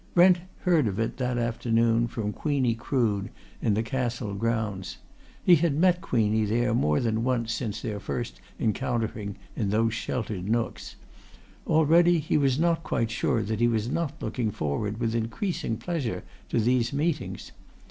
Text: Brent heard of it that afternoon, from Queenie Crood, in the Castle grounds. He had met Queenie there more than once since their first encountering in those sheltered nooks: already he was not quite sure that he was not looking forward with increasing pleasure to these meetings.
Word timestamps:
Brent 0.15 0.39
heard 0.61 0.87
of 0.87 0.97
it 0.97 1.17
that 1.17 1.37
afternoon, 1.37 2.07
from 2.07 2.33
Queenie 2.33 2.73
Crood, 2.73 3.29
in 3.61 3.75
the 3.75 3.83
Castle 3.83 4.33
grounds. 4.33 4.97
He 5.43 5.57
had 5.57 5.75
met 5.75 6.01
Queenie 6.01 6.45
there 6.45 6.73
more 6.73 6.99
than 6.99 7.23
once 7.23 7.53
since 7.53 7.83
their 7.83 7.99
first 7.99 8.41
encountering 8.59 9.35
in 9.55 9.69
those 9.69 9.93
sheltered 9.93 10.49
nooks: 10.49 10.95
already 11.67 12.17
he 12.17 12.35
was 12.39 12.57
not 12.57 12.81
quite 12.81 13.11
sure 13.11 13.43
that 13.43 13.59
he 13.59 13.67
was 13.67 13.91
not 13.91 14.19
looking 14.23 14.49
forward 14.49 14.99
with 14.99 15.13
increasing 15.13 15.77
pleasure 15.77 16.23
to 16.49 16.59
these 16.59 16.91
meetings. 16.91 17.51